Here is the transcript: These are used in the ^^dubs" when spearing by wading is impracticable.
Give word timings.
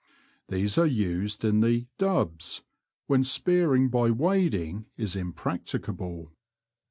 These 0.49 0.79
are 0.79 0.85
used 0.87 1.45
in 1.45 1.59
the 1.59 1.85
^^dubs" 1.99 2.63
when 3.05 3.23
spearing 3.23 3.89
by 3.89 4.09
wading 4.09 4.87
is 4.97 5.15
impracticable. 5.15 6.31